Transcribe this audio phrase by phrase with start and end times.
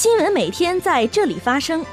[0.00, 1.84] 新闻每天在这里发生，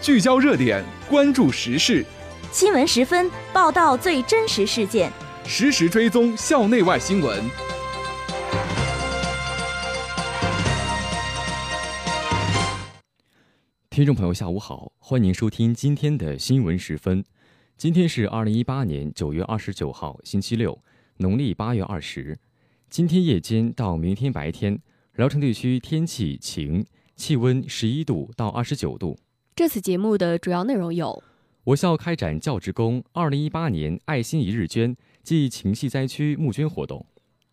[0.00, 2.06] 聚焦热点，关注时事。
[2.52, 5.10] 新闻十分报道最真实事件，
[5.44, 7.42] 实时追踪校内外新闻。
[13.90, 17.24] 听众朋友，下午好，欢迎收听今天的新闻十分。
[17.76, 20.80] 今天是二零一八年九月二十九号，星期六，
[21.16, 22.38] 农历八月二十。
[22.88, 24.80] 今天夜间到明天白天，
[25.16, 26.86] 聊城地区天气晴。
[27.20, 29.18] 气温十一度到二十九度。
[29.54, 31.22] 这次节目的主要内容有：
[31.64, 37.04] 我校开展教职工二零一八年爱心一日捐暨情系灾区募捐活动；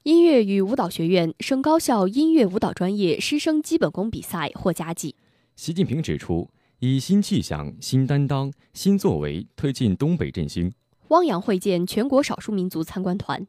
[0.03, 5.15] 音乐与舞蹈学院升高校音乐舞蹈专业师生基本功比赛获佳绩。
[5.57, 10.71] 习近平指出，以新气象、新担当、新作为推进东北振兴。
[11.09, 13.45] 汪洋会见全国少数民族参观团。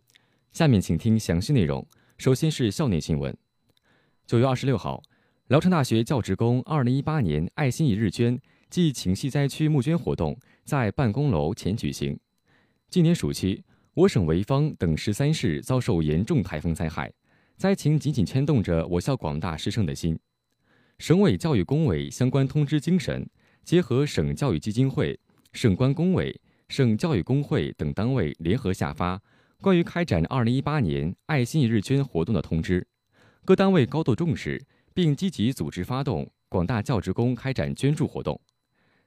[0.52, 1.86] 下面请听详细内容。
[2.16, 3.36] 首先是校内新闻。
[4.26, 5.00] 九月二十六号。
[5.48, 12.20] 聊城大学教职工二零一八年爱心一日捐暨情系灾区募捐活动在办公楼前举行。
[12.90, 13.62] 今年暑期，
[13.94, 17.10] 我省潍坊等十三市遭受严重台风灾害，
[17.56, 20.18] 灾情紧紧牵动着我校广大师生的心。
[20.98, 23.26] 省委教育工委相关通知精神，
[23.64, 25.18] 结合省教育基金会、
[25.54, 26.38] 省关工委、
[26.68, 29.18] 省教育工会等单位联合下发
[29.62, 32.86] 关于开展二零一八年爱心一日捐活动的通知，
[33.46, 34.62] 各单位高度重视。
[34.98, 38.40] 并积极组织发动广大教职工开展捐助活动。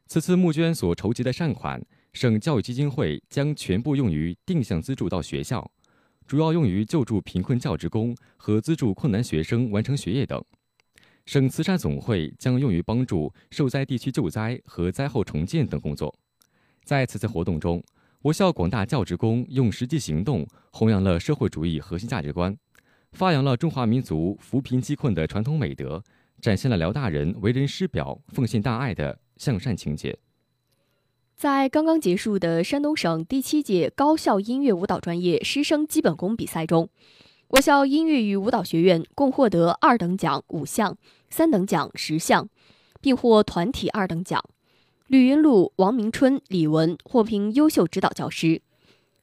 [0.08, 5.70] 此次募捐所筹集的善款，省教育基金会将全部用于定向资助到学校，
[6.26, 10.42] 主要用于救助贫困教职工和资助困难学生完成学业等。
[11.26, 16.16] 省慈善总会将用于帮助受灾地区救灾和灾后重建等工作。
[16.86, 17.84] 在此次活动中，
[18.22, 22.58] 我校广大教职工用实际行动弘扬了社会主义核心价值观。
[23.12, 26.04] 发扬了中华民族扶贫济困的传统美德，
[26.42, 30.18] 展现了辽大人为人师表、奉献大爱的向善情节。
[31.36, 36.90] 在刚刚结束的山东省第七届高校音乐舞蹈专业师生基本功比赛中，
[37.50, 40.98] 我校音乐与舞蹈学院共获得二等奖五项、
[41.30, 42.48] 三等奖十项，
[43.02, 44.44] 并获团体二等奖。
[45.08, 48.62] 吕云路、王明春、李文获评优秀指导教师。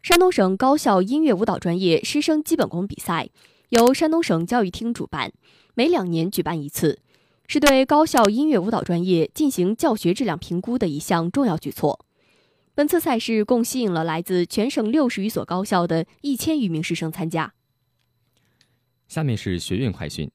[0.03, 3.31] 山东省高校音乐舞蹈专业师生基本功比赛。
[3.71, 5.31] 由山东省教育厅主办，
[5.75, 7.01] 每两年举办一次，
[7.47, 12.07] 是对高校音乐舞蹈专业进行教学质量评估的一项重要举措。
[12.75, 17.53] 本次赛事共吸引了来自全省六十余所高校的一千余名师生参加。
[19.07, 20.31] 下面是学院快讯：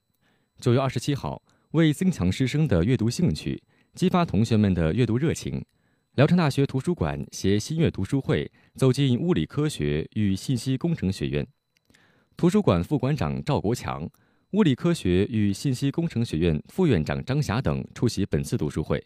[0.60, 1.42] 九月二十七号，
[1.72, 3.64] 为增强师生的阅读兴趣，
[3.96, 5.66] 激发同学们的阅读热情，
[6.14, 11.48] 聊城大学图书馆携新月读书会走进物理科学与信息工程学院。
[12.36, 14.10] 图书馆副馆长赵国强、
[14.52, 19.02] 物理科学与信息工程学院副院长张霞等出席本次读书会。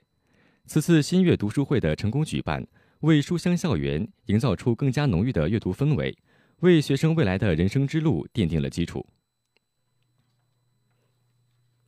[0.65, 2.65] 此次新月读书会的成功举办，
[3.01, 6.17] 为书香校园营造出更加浓郁的阅读氛围，
[6.61, 9.05] 为学生未来的人生之路奠定了基础。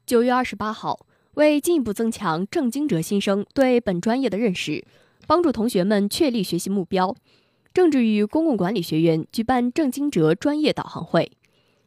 [0.05, 4.85] 九月二十八号，为进一步增强郑经哲新生对本专业的认识，
[5.25, 7.15] 帮助同学们确立学习目标。
[7.73, 11.31] 政治与公共管理学院举办郑经哲专业导航会，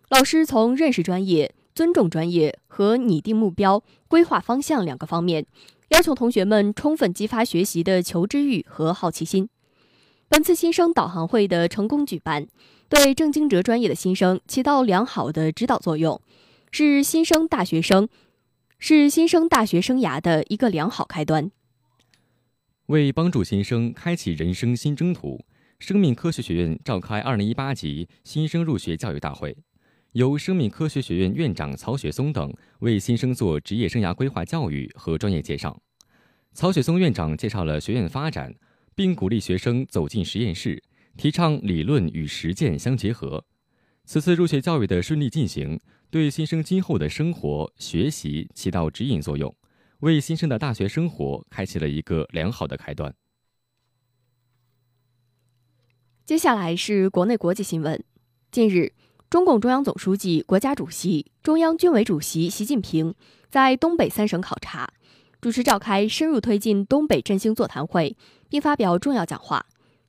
[0.08, 5.44] 老师从认识专业、尊重专业和拟定目标、规划方向两个方面，
[5.88, 9.48] 要求同学们充分激发学习的求知欲和好奇心。
[10.28, 12.46] 本次新生导航会的成功举办，
[12.88, 16.20] 对郑经哲专业的新生起到良好的指导作用，
[16.70, 18.08] 是新生大学生
[18.78, 21.50] 是新生大学生涯的一个良好开端。
[22.86, 25.40] 为帮助新生开启人生新征途。
[25.82, 29.56] 生命科学学院召开二零一八级新生入学教育大会，
[30.12, 35.76] 由生命科学学院院长曹雪松等为新生做职业生涯规划教育和专业介绍。
[36.52, 38.54] 曹雪松院长介绍了学院发展，
[38.94, 40.80] 并鼓励学生走进实验室，
[41.16, 43.44] 提倡理论与实践相结合。
[44.04, 45.80] 此次入学教育的顺利进行，
[46.12, 49.52] 对新生今后的生活学习起到指引作用，
[49.98, 53.12] 为新生的大学生活开启了一个良好的开端。
[56.24, 58.00] 接下来是国内国际新闻。
[58.52, 58.92] 近日，
[59.28, 63.12] 中共中央总书记、国家主席、中央军委主席习近平
[63.50, 64.88] 在东北三省考察，
[65.40, 68.16] 主持召开深入推进东北振兴座谈会，
[68.48, 69.66] 并发表重要讲话。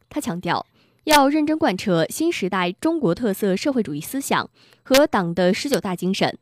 [0.07, 0.67] 他强调，
[1.05, 4.47] 要认真贯彻新时代中国特色社会主义思想
[4.83, 6.37] 和党的十九大精神，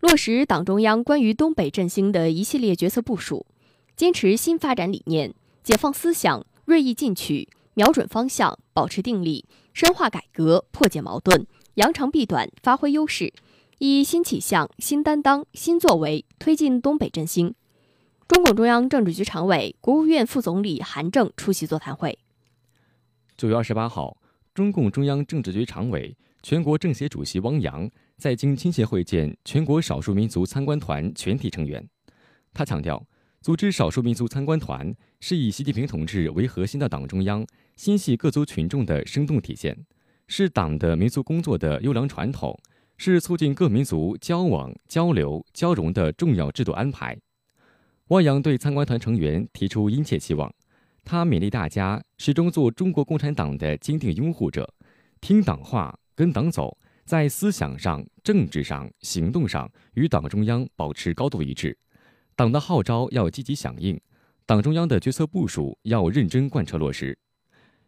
[0.00, 3.46] 落实党中央关于东北振兴的一系列决策部署，
[3.94, 5.32] 坚持新发展理念，
[5.62, 7.48] 解放思想，锐意进取。
[7.74, 13.32] 瞄准方向，保持定力，深化改革，破解矛盾，扬长避短，发挥优势，
[13.78, 17.54] 以新气象、新担当、新作为推进东北振兴，
[18.28, 22.18] 中共中央政治局常委、国务院副总理韩正出席座谈会。
[23.36, 24.16] 九月二十八号，
[24.52, 27.88] 中共中央政治局常委、全国政协主席汪洋
[28.18, 31.88] 在京亲切会见全国少数民族参观团全体成员。
[32.52, 33.02] 他强调，
[33.42, 37.42] 组织少数民族参观团是以习近平同志为核心的党中央
[37.74, 39.74] 心系各族群众的生动体现，
[40.28, 42.54] 是党的民族工作的优良传统，
[42.98, 47.16] 是促进各民族交往、交流、交融的重要制度安排。
[48.08, 50.52] 汪洋对参观团成员提出殷切期望，
[51.02, 54.70] 他勉励大家始终做中国共产党的坚定拥护者，
[55.22, 56.76] 听党话，跟党走，
[57.06, 61.74] 在思想上、政治上、行动上与党中央保持高度一致。
[62.40, 64.00] 党的号召要积极响应，
[64.46, 67.18] 党中央的决策部署要认真贯彻落实，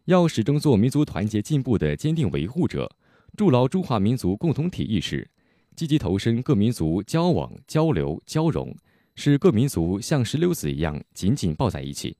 [0.05, 2.95] 要始终做民族团结进步的坚定维护者，
[3.35, 5.27] 筑牢中华民族共同体意识，
[5.75, 8.71] 积极投身各民族交往、交流、交融。
[9.15, 12.15] 使各民族像石榴籽一样紧紧抱在一起。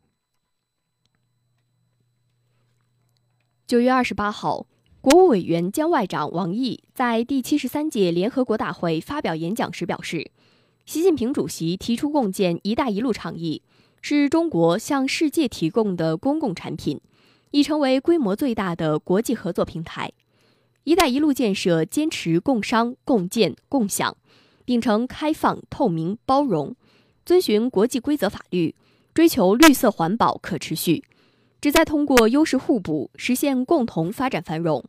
[3.67, 4.65] 九月二十八号，
[5.01, 10.31] 国务委员兼外长王毅在第七十三届联合国大会发表演讲时表示，
[10.85, 13.61] 习近平主席提出共建“一带一路”倡议，
[14.01, 16.99] 是中国向世界提供的公共产品，
[17.51, 20.11] 已成为规模最大的国际合作平台。
[20.83, 24.17] “一带一路”建设坚持共商、共建、共享，
[24.65, 26.75] 秉承开放、透明、包容。
[27.25, 28.75] 遵循国际规则法律，
[29.13, 31.05] 追求绿色环保可持续，
[31.61, 34.83] 旨在通过优势互补实现共同发展繁荣。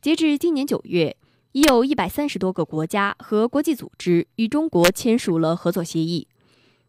[0.00, 1.14] 截至今年九月，
[1.52, 6.28] 已有一百三十多个国家和国际组织与中国签署了合作协议。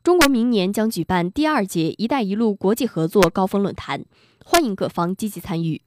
[0.04, 4.06] 中国明年将举办第二届“一带一路”国际合作高峰论坛，
[4.46, 5.82] 欢迎各方积极参与。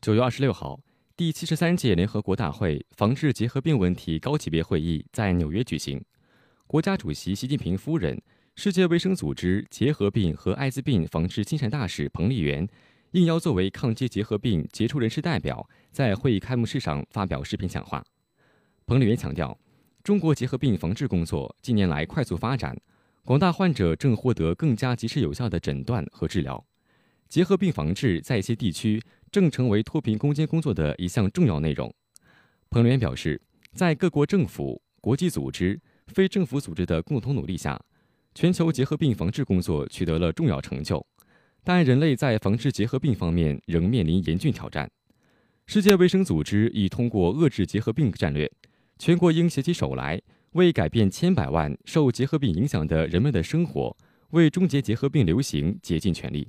[0.00, 0.80] 九月二十六号，
[1.14, 6.02] 第七十三届联合国大会防治结核病问题高级别会议在纽约举行。
[6.66, 8.18] 国家主席习近平夫人、
[8.54, 12.66] 世界卫生组织结核病和艾滋病防治亲善大使彭丽媛
[13.12, 18.04] 应邀作为抗击结核病杰出人士代表，在会议开幕式上发表视频讲话。
[18.86, 19.58] 彭丽媛强调，
[20.02, 22.76] 中国结核病防治工作近年来快速发展，
[23.24, 26.64] 广大患者正获得更加及时有效的诊断和治疗。
[27.28, 31.92] 结核病防治在一些地区正成为脱贫攻坚工作的一项重要内容。
[32.68, 33.40] 彭丽媛表示，
[33.72, 35.80] 在各国政府、国际组织。
[36.12, 37.80] 非政府组织的共同努力下，
[38.34, 41.06] 全球结核病防治工作取得了重要成就。
[41.62, 44.90] 但人类在防治结核病方面仍面临严峻挑战。
[45.66, 48.50] 世界卫生组织已通过遏制结核病战略，
[48.98, 50.20] 全国应携起手来，
[50.52, 53.96] 为改变千百万受结核病影响的人们的生活，
[54.30, 56.48] 为终结结核病流行竭尽全力。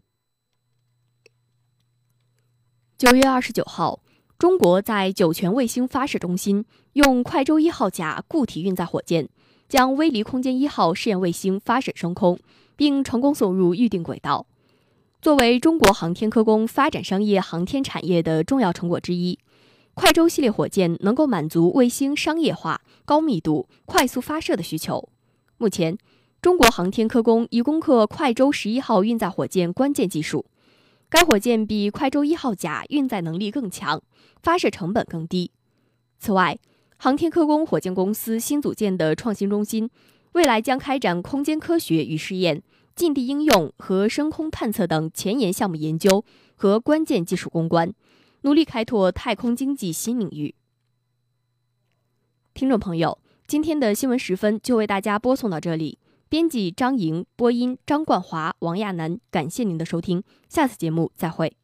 [2.98, 4.02] 九月二十九号，
[4.38, 9.30] 中国在酒泉卫星发射中心用快舟一号甲固体运载火箭。
[9.72, 12.38] 将微离空间一号试验卫星发射升空，
[12.76, 14.46] 并成功送入预定轨道。
[15.22, 19.38] 作为中国航天科工发展商业航天产业的重要成果之一，
[19.94, 25.10] 快舟系列火箭能够满足卫星商业化、高密度、快速发射的需求。
[25.60, 25.96] 目前，
[26.42, 30.48] 中国航天科工已攻克快舟十一号运载火箭关键技术。
[31.08, 34.02] 该火箭比快舟一号甲运载能力更强，
[34.42, 35.52] 发射成本更低。
[36.18, 36.58] 此外，
[36.98, 39.88] 航天科工火箭公司新组建的创新中心，
[40.32, 42.64] 未来将开展空间科学与试验、
[43.02, 47.92] 近地应用和深空探测等前沿项目研究和关键技术攻关，
[48.42, 50.54] 努力开拓太空经济新领域。
[52.54, 53.18] 听众朋友，
[53.48, 55.98] 今天的新闻时分就为大家播送到这里。
[56.30, 61.58] 编辑张莹，播音张冠华、王亚楠，感谢您的收听，下次节目再会。